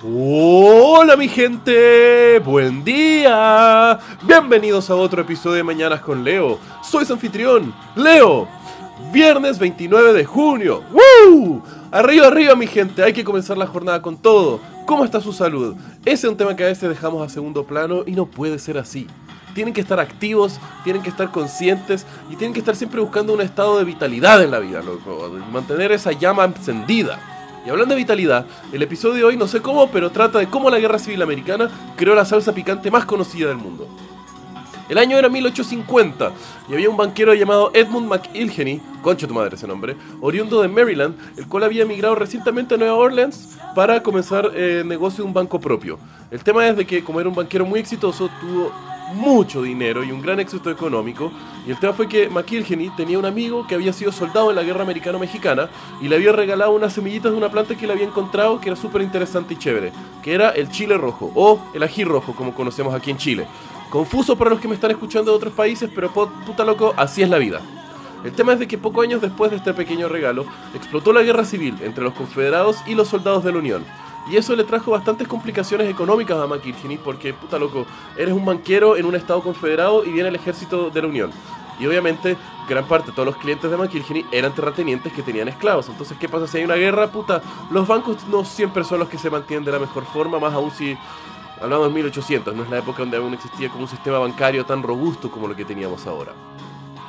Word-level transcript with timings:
Hola 0.00 1.16
mi 1.16 1.26
gente, 1.26 2.38
buen 2.44 2.84
día. 2.84 3.98
Bienvenidos 4.22 4.90
a 4.90 4.94
otro 4.94 5.22
episodio 5.22 5.56
de 5.56 5.64
Mañanas 5.64 6.02
con 6.02 6.22
Leo. 6.22 6.60
Soy 6.84 7.04
su 7.04 7.14
anfitrión, 7.14 7.74
Leo. 7.96 8.46
Viernes 9.12 9.58
29 9.58 10.12
de 10.12 10.24
junio. 10.24 10.84
¡Woo! 10.92 11.64
Arriba, 11.90 12.28
arriba 12.28 12.54
mi 12.54 12.68
gente, 12.68 13.02
hay 13.02 13.12
que 13.12 13.24
comenzar 13.24 13.58
la 13.58 13.66
jornada 13.66 14.00
con 14.00 14.16
todo. 14.16 14.60
¿Cómo 14.86 15.04
está 15.04 15.20
su 15.20 15.32
salud? 15.32 15.74
Ese 16.04 16.28
es 16.28 16.30
un 16.30 16.36
tema 16.36 16.54
que 16.54 16.62
a 16.62 16.68
veces 16.68 16.88
dejamos 16.88 17.26
a 17.26 17.28
segundo 17.28 17.64
plano 17.64 18.04
y 18.06 18.12
no 18.12 18.26
puede 18.26 18.60
ser 18.60 18.78
así. 18.78 19.08
Tienen 19.52 19.74
que 19.74 19.80
estar 19.80 19.98
activos, 19.98 20.60
tienen 20.84 21.02
que 21.02 21.10
estar 21.10 21.32
conscientes 21.32 22.06
y 22.30 22.36
tienen 22.36 22.54
que 22.54 22.60
estar 22.60 22.76
siempre 22.76 23.00
buscando 23.00 23.32
un 23.32 23.40
estado 23.40 23.78
de 23.78 23.84
vitalidad 23.84 24.44
en 24.44 24.52
la 24.52 24.60
vida, 24.60 24.80
loco. 24.80 25.28
Mantener 25.50 25.90
esa 25.90 26.12
llama 26.12 26.44
encendida. 26.44 27.18
Y 27.66 27.70
hablando 27.70 27.94
de 27.94 28.00
vitalidad, 28.00 28.46
el 28.72 28.82
episodio 28.82 29.14
de 29.16 29.24
hoy 29.24 29.36
no 29.36 29.46
sé 29.46 29.60
cómo, 29.60 29.90
pero 29.90 30.10
trata 30.10 30.38
de 30.38 30.48
cómo 30.48 30.70
la 30.70 30.78
Guerra 30.78 30.98
Civil 30.98 31.22
Americana 31.22 31.70
creó 31.96 32.14
la 32.14 32.24
salsa 32.24 32.54
picante 32.54 32.90
más 32.90 33.04
conocida 33.04 33.48
del 33.48 33.58
mundo. 33.58 33.86
El 34.88 34.96
año 34.96 35.18
era 35.18 35.28
1850 35.28 36.32
y 36.70 36.72
había 36.72 36.88
un 36.88 36.96
banquero 36.96 37.34
llamado 37.34 37.70
Edmund 37.74 38.08
McIlhenny, 38.08 38.80
concha 39.02 39.28
tu 39.28 39.34
madre 39.34 39.56
ese 39.56 39.66
nombre, 39.66 39.96
oriundo 40.22 40.62
de 40.62 40.68
Maryland, 40.68 41.14
el 41.36 41.46
cual 41.46 41.64
había 41.64 41.82
emigrado 41.82 42.14
recientemente 42.14 42.74
a 42.74 42.78
Nueva 42.78 42.94
Orleans 42.94 43.58
para 43.74 44.02
comenzar 44.02 44.46
el 44.56 44.88
negocio 44.88 45.22
de 45.22 45.28
un 45.28 45.34
banco 45.34 45.60
propio. 45.60 45.98
El 46.30 46.42
tema 46.42 46.66
es 46.66 46.76
de 46.76 46.86
que 46.86 47.04
como 47.04 47.20
era 47.20 47.28
un 47.28 47.34
banquero 47.34 47.66
muy 47.66 47.80
exitoso, 47.80 48.30
tuvo 48.40 48.72
mucho 49.14 49.62
dinero 49.62 50.04
y 50.04 50.12
un 50.12 50.22
gran 50.22 50.40
éxito 50.40 50.70
económico. 50.70 51.32
Y 51.66 51.70
el 51.70 51.78
tema 51.78 51.92
fue 51.92 52.08
que 52.08 52.28
McIlhenny 52.28 52.90
tenía 52.90 53.18
un 53.18 53.26
amigo 53.26 53.66
que 53.66 53.74
había 53.74 53.92
sido 53.92 54.12
soldado 54.12 54.50
en 54.50 54.56
la 54.56 54.62
guerra 54.62 54.82
americano-mexicana 54.82 55.68
y 56.00 56.08
le 56.08 56.16
había 56.16 56.32
regalado 56.32 56.72
unas 56.72 56.92
semillitas 56.92 57.32
de 57.32 57.38
una 57.38 57.50
planta 57.50 57.76
que 57.76 57.86
le 57.86 57.92
había 57.92 58.06
encontrado 58.06 58.60
que 58.60 58.68
era 58.68 58.76
súper 58.76 59.02
interesante 59.02 59.54
y 59.54 59.58
chévere, 59.58 59.92
que 60.22 60.34
era 60.34 60.50
el 60.50 60.70
chile 60.70 60.96
rojo 60.96 61.30
o 61.34 61.60
el 61.74 61.82
ají 61.82 62.04
rojo, 62.04 62.34
como 62.34 62.54
conocemos 62.54 62.94
aquí 62.94 63.10
en 63.10 63.18
Chile. 63.18 63.46
Confuso 63.90 64.36
para 64.36 64.50
los 64.50 64.60
que 64.60 64.68
me 64.68 64.74
están 64.74 64.90
escuchando 64.90 65.30
de 65.30 65.36
otros 65.36 65.52
países, 65.54 65.90
pero 65.94 66.12
puta 66.12 66.64
loco, 66.64 66.92
así 66.96 67.22
es 67.22 67.30
la 67.30 67.38
vida. 67.38 67.60
El 68.24 68.32
tema 68.32 68.52
es 68.52 68.58
de 68.58 68.66
que 68.66 68.78
pocos 68.78 69.04
años 69.04 69.20
después 69.22 69.50
de 69.50 69.58
este 69.58 69.72
pequeño 69.72 70.08
regalo, 70.08 70.44
explotó 70.74 71.12
la 71.12 71.22
guerra 71.22 71.44
civil 71.44 71.76
entre 71.82 72.04
los 72.04 72.14
confederados 72.14 72.78
y 72.86 72.94
los 72.94 73.08
soldados 73.08 73.44
de 73.44 73.52
la 73.52 73.58
Unión. 73.58 73.84
Y 74.30 74.36
eso 74.36 74.54
le 74.54 74.64
trajo 74.64 74.90
bastantes 74.90 75.26
complicaciones 75.26 75.88
económicas 75.88 76.38
a 76.38 76.46
McKinney 76.46 76.98
porque, 76.98 77.32
puta 77.32 77.58
loco, 77.58 77.86
eres 78.16 78.34
un 78.34 78.44
banquero 78.44 78.96
en 78.96 79.06
un 79.06 79.14
estado 79.14 79.42
confederado 79.42 80.04
y 80.04 80.12
viene 80.12 80.28
el 80.28 80.36
ejército 80.36 80.90
de 80.90 81.02
la 81.02 81.08
Unión. 81.08 81.30
Y 81.80 81.86
obviamente, 81.86 82.36
gran 82.68 82.84
parte 82.86 83.10
de 83.10 83.12
todos 83.12 83.26
los 83.26 83.36
clientes 83.36 83.70
de 83.70 83.76
McKinney 83.76 84.26
eran 84.30 84.54
terratenientes 84.54 85.12
que 85.12 85.22
tenían 85.22 85.48
esclavos. 85.48 85.88
Entonces, 85.88 86.18
¿qué 86.18 86.28
pasa 86.28 86.46
si 86.46 86.58
hay 86.58 86.64
una 86.64 86.74
guerra? 86.74 87.06
Puta, 87.10 87.40
los 87.70 87.86
bancos 87.86 88.26
no 88.28 88.44
siempre 88.44 88.84
son 88.84 88.98
los 88.98 89.08
que 89.08 89.16
se 89.16 89.30
mantienen 89.30 89.64
de 89.64 89.72
la 89.72 89.78
mejor 89.78 90.04
forma, 90.04 90.38
más 90.38 90.52
aún 90.52 90.70
si 90.72 90.98
hablamos 91.60 91.88
de 91.88 91.94
1800, 91.94 92.54
no 92.54 92.64
es 92.64 92.70
la 92.70 92.78
época 92.78 92.98
donde 92.98 93.16
aún 93.16 93.34
existía 93.34 93.68
como 93.68 93.82
un 93.82 93.88
sistema 93.88 94.18
bancario 94.18 94.64
tan 94.64 94.82
robusto 94.82 95.30
como 95.30 95.48
lo 95.48 95.56
que 95.56 95.64
teníamos 95.64 96.06
ahora. 96.06 96.32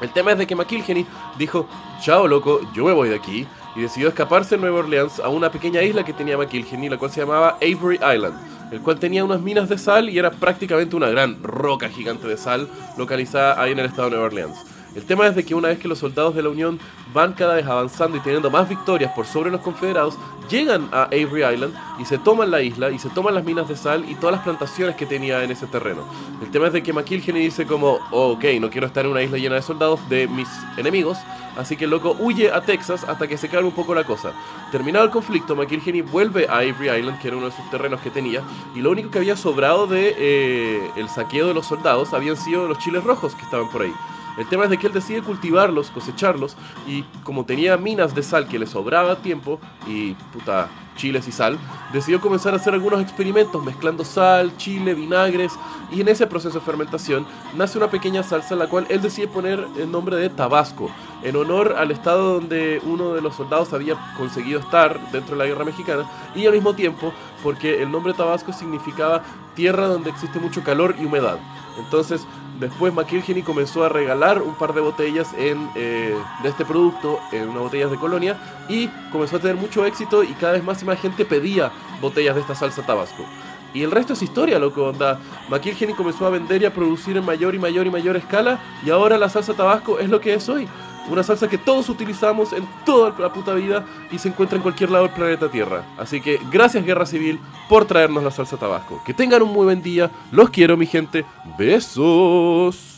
El 0.00 0.12
tema 0.12 0.32
es 0.32 0.38
de 0.38 0.46
que 0.46 0.56
McKilhenny 0.56 1.06
dijo, 1.38 1.68
chao 2.00 2.26
loco, 2.26 2.60
yo 2.74 2.84
me 2.84 2.92
voy 2.92 3.08
de 3.08 3.16
aquí, 3.16 3.46
y 3.76 3.80
decidió 3.80 4.08
escaparse 4.08 4.56
en 4.56 4.60
Nueva 4.60 4.80
Orleans 4.80 5.20
a 5.20 5.28
una 5.28 5.50
pequeña 5.50 5.82
isla 5.82 6.04
que 6.04 6.12
tenía 6.12 6.36
McKilhenny, 6.36 6.88
la 6.88 6.98
cual 6.98 7.10
se 7.10 7.20
llamaba 7.20 7.56
Avery 7.56 7.96
Island, 7.96 8.34
el 8.72 8.80
cual 8.80 8.98
tenía 8.98 9.24
unas 9.24 9.40
minas 9.40 9.68
de 9.68 9.78
sal 9.78 10.10
y 10.10 10.18
era 10.18 10.30
prácticamente 10.30 10.96
una 10.96 11.08
gran 11.08 11.42
roca 11.42 11.88
gigante 11.88 12.26
de 12.26 12.36
sal 12.36 12.68
localizada 12.96 13.60
ahí 13.60 13.72
en 13.72 13.78
el 13.78 13.86
estado 13.86 14.04
de 14.04 14.10
Nueva 14.10 14.26
Orleans. 14.26 14.64
El 14.94 15.04
tema 15.04 15.26
es 15.26 15.34
de 15.34 15.44
que 15.44 15.54
una 15.54 15.68
vez 15.68 15.78
que 15.78 15.88
los 15.88 15.98
soldados 15.98 16.34
de 16.34 16.42
la 16.42 16.50
Unión 16.50 16.78
van 17.14 17.32
cada 17.32 17.54
vez 17.54 17.66
avanzando 17.66 18.16
y 18.18 18.20
teniendo 18.20 18.50
más 18.50 18.68
victorias 18.68 19.12
por 19.14 19.26
sobre 19.26 19.50
los 19.50 19.62
confederados, 19.62 20.18
llegan 20.50 20.88
a 20.92 21.04
Avery 21.04 21.44
Island 21.44 21.74
y 21.98 22.04
se 22.04 22.18
toman 22.18 22.50
la 22.50 22.60
isla 22.60 22.90
y 22.90 22.98
se 22.98 23.08
toman 23.08 23.34
las 23.34 23.44
minas 23.44 23.68
de 23.68 23.76
sal 23.76 24.04
y 24.06 24.14
todas 24.16 24.36
las 24.36 24.44
plantaciones 24.44 24.96
que 24.96 25.06
tenía 25.06 25.42
en 25.42 25.50
ese 25.50 25.66
terreno. 25.66 26.04
El 26.42 26.50
tema 26.50 26.66
es 26.66 26.74
de 26.74 26.82
que 26.82 26.92
McKilhenny 26.92 27.40
dice 27.40 27.66
como, 27.66 28.00
oh, 28.10 28.32
ok, 28.32 28.44
no 28.60 28.68
quiero 28.68 28.86
estar 28.86 29.06
en 29.06 29.12
una 29.12 29.22
isla 29.22 29.38
llena 29.38 29.54
de 29.54 29.62
soldados 29.62 30.06
de 30.10 30.28
mis 30.28 30.48
enemigos, 30.76 31.16
así 31.56 31.76
que 31.76 31.84
el 31.84 31.90
loco 31.90 32.14
huye 32.18 32.50
a 32.52 32.60
Texas 32.60 33.04
hasta 33.04 33.26
que 33.26 33.38
se 33.38 33.48
calme 33.48 33.68
un 33.68 33.74
poco 33.74 33.94
la 33.94 34.04
cosa. 34.04 34.32
Terminado 34.70 35.06
el 35.06 35.10
conflicto, 35.10 35.56
McKilhenny 35.56 36.02
vuelve 36.02 36.46
a 36.48 36.56
Avery 36.56 36.90
Island, 36.98 37.18
que 37.18 37.28
era 37.28 37.38
uno 37.38 37.46
de 37.46 37.52
sus 37.52 37.70
terrenos 37.70 38.00
que 38.02 38.10
tenía, 38.10 38.42
y 38.74 38.80
lo 38.80 38.90
único 38.90 39.10
que 39.10 39.18
había 39.18 39.36
sobrado 39.36 39.86
de 39.86 40.14
eh, 40.18 40.90
el 40.96 41.08
saqueo 41.08 41.48
de 41.48 41.54
los 41.54 41.66
soldados 41.66 42.12
habían 42.12 42.36
sido 42.36 42.68
los 42.68 42.78
chiles 42.78 43.02
rojos 43.02 43.34
que 43.34 43.42
estaban 43.42 43.70
por 43.70 43.82
ahí. 43.82 43.92
El 44.38 44.48
tema 44.48 44.64
es 44.64 44.70
de 44.70 44.78
que 44.78 44.86
él 44.86 44.92
decide 44.92 45.22
cultivarlos, 45.22 45.90
cosecharlos, 45.90 46.56
y 46.86 47.02
como 47.22 47.44
tenía 47.44 47.76
minas 47.76 48.14
de 48.14 48.22
sal 48.22 48.48
que 48.48 48.58
le 48.58 48.66
sobraba 48.66 49.16
tiempo, 49.16 49.60
y 49.86 50.14
puta, 50.32 50.68
chiles 50.96 51.26
y 51.28 51.32
sal, 51.32 51.58
decidió 51.92 52.20
comenzar 52.20 52.52
a 52.54 52.56
hacer 52.56 52.74
algunos 52.74 53.00
experimentos 53.00 53.62
mezclando 53.64 54.04
sal, 54.04 54.56
chile, 54.56 54.94
vinagres, 54.94 55.52
y 55.90 56.00
en 56.00 56.08
ese 56.08 56.26
proceso 56.26 56.58
de 56.58 56.64
fermentación 56.64 57.26
nace 57.54 57.78
una 57.78 57.90
pequeña 57.90 58.22
salsa 58.22 58.56
la 58.56 58.68
cual 58.68 58.86
él 58.88 59.02
decide 59.02 59.28
poner 59.28 59.66
el 59.78 59.90
nombre 59.90 60.16
de 60.16 60.30
Tabasco, 60.30 60.90
en 61.22 61.36
honor 61.36 61.76
al 61.78 61.90
estado 61.90 62.34
donde 62.34 62.80
uno 62.84 63.12
de 63.12 63.20
los 63.20 63.36
soldados 63.36 63.72
había 63.72 63.96
conseguido 64.16 64.60
estar 64.60 64.98
dentro 65.12 65.36
de 65.36 65.42
la 65.42 65.48
guerra 65.48 65.64
mexicana, 65.64 66.04
y 66.34 66.46
al 66.46 66.52
mismo 66.52 66.74
tiempo 66.74 67.12
porque 67.42 67.82
el 67.82 67.90
nombre 67.90 68.14
Tabasco 68.14 68.52
significaba 68.52 69.22
tierra 69.54 69.86
donde 69.86 70.10
existe 70.10 70.38
mucho 70.38 70.62
calor 70.62 70.94
y 70.98 71.04
humedad. 71.04 71.38
Entonces, 71.78 72.26
después 72.62 72.94
McKilhenny 72.94 73.42
comenzó 73.42 73.84
a 73.84 73.88
regalar 73.88 74.40
un 74.40 74.54
par 74.54 74.72
de 74.72 74.80
botellas 74.80 75.28
eh, 75.36 75.54
de 75.74 76.48
este 76.48 76.64
producto, 76.64 77.20
en 77.32 77.48
unas 77.48 77.62
botellas 77.62 77.90
de 77.90 77.98
colonia, 77.98 78.38
y 78.68 78.88
comenzó 79.10 79.36
a 79.36 79.40
tener 79.40 79.56
mucho 79.56 79.84
éxito 79.84 80.22
y 80.22 80.28
cada 80.28 80.54
vez 80.54 80.64
más 80.64 80.82
y 80.82 80.86
más 80.86 81.00
gente 81.00 81.24
pedía 81.24 81.70
botellas 82.00 82.34
de 82.34 82.40
esta 82.40 82.54
salsa 82.54 82.86
tabasco. 82.86 83.24
Y 83.74 83.82
el 83.82 83.90
resto 83.90 84.12
es 84.12 84.22
historia, 84.22 84.58
loco, 84.58 84.84
onda. 84.84 85.18
McKilhenny 85.48 85.94
comenzó 85.94 86.26
a 86.26 86.30
vender 86.30 86.62
y 86.62 86.66
a 86.66 86.74
producir 86.74 87.16
en 87.16 87.24
mayor 87.24 87.54
y 87.54 87.58
mayor 87.58 87.86
y 87.86 87.90
mayor 87.90 88.16
escala, 88.16 88.60
y 88.84 88.90
ahora 88.90 89.18
la 89.18 89.28
salsa 89.28 89.54
tabasco 89.54 89.98
es 89.98 90.08
lo 90.08 90.20
que 90.20 90.34
es 90.34 90.48
hoy. 90.48 90.68
Una 91.08 91.22
salsa 91.22 91.48
que 91.48 91.58
todos 91.58 91.88
utilizamos 91.88 92.52
en 92.52 92.66
toda 92.84 93.14
la 93.18 93.32
puta 93.32 93.54
vida 93.54 93.84
y 94.10 94.18
se 94.18 94.28
encuentra 94.28 94.56
en 94.56 94.62
cualquier 94.62 94.90
lado 94.90 95.04
del 95.04 95.14
planeta 95.14 95.50
Tierra. 95.50 95.84
Así 95.98 96.20
que 96.20 96.40
gracias 96.50 96.84
Guerra 96.84 97.06
Civil 97.06 97.40
por 97.68 97.84
traernos 97.84 98.22
la 98.22 98.30
salsa 98.30 98.56
tabasco. 98.56 99.02
Que 99.04 99.14
tengan 99.14 99.42
un 99.42 99.52
muy 99.52 99.64
buen 99.64 99.82
día. 99.82 100.10
Los 100.30 100.50
quiero 100.50 100.76
mi 100.76 100.86
gente. 100.86 101.24
Besos. 101.58 102.91